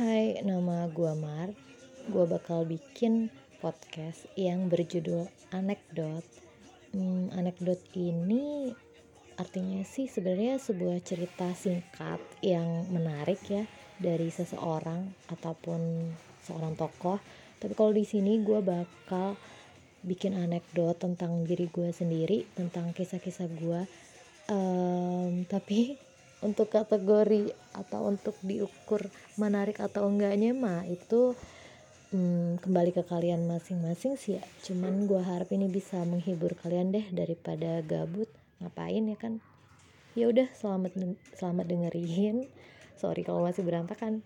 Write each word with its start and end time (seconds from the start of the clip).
Hai, 0.00 0.40
nama 0.48 0.88
gua 0.88 1.12
Mar. 1.12 1.52
Gua 2.08 2.24
bakal 2.24 2.64
bikin 2.64 3.28
podcast 3.60 4.24
yang 4.32 4.72
berjudul 4.72 5.28
Anekdot. 5.52 6.24
Hmm, 6.96 7.28
anekdot 7.36 7.76
ini 7.92 8.72
artinya 9.36 9.84
sih 9.84 10.08
sebenarnya 10.08 10.56
sebuah 10.56 11.04
cerita 11.04 11.52
singkat 11.52 12.16
yang 12.40 12.88
menarik 12.88 13.44
ya 13.44 13.68
dari 14.00 14.32
seseorang 14.32 15.04
ataupun 15.36 16.08
seorang 16.48 16.80
tokoh. 16.80 17.20
Tapi 17.60 17.76
kalau 17.76 17.92
di 17.92 18.08
sini 18.08 18.40
gua 18.40 18.64
bakal 18.64 19.36
bikin 20.00 20.32
anekdot 20.32 20.96
tentang 20.96 21.44
diri 21.44 21.68
gue 21.68 21.92
sendiri, 21.92 22.48
tentang 22.56 22.96
kisah-kisah 22.96 23.52
gue. 23.52 23.84
Um, 24.48 25.44
tapi 25.44 26.00
untuk 26.40 26.72
kategori 26.72 27.52
atau 27.76 28.08
untuk 28.08 28.36
diukur 28.40 29.04
menarik 29.36 29.80
atau 29.80 30.08
enggaknya 30.08 30.56
mah 30.56 30.88
itu 30.88 31.36
hmm, 32.12 32.64
kembali 32.64 32.96
ke 32.96 33.02
kalian 33.04 33.44
masing-masing 33.44 34.16
sih 34.16 34.40
ya. 34.40 34.44
Cuman 34.64 35.04
gue 35.04 35.20
harap 35.20 35.52
ini 35.52 35.68
bisa 35.68 36.00
menghibur 36.04 36.56
kalian 36.58 36.92
deh 36.92 37.06
daripada 37.12 37.84
gabut. 37.84 38.28
Ngapain 38.60 39.04
ya 39.08 39.16
kan? 39.16 39.40
Ya 40.16 40.28
udah 40.28 40.48
selamat 40.56 40.96
selamat 41.36 41.66
dengerin. 41.68 42.48
Sorry 42.96 43.24
kalau 43.24 43.44
masih 43.44 43.64
berantakan 43.64 44.20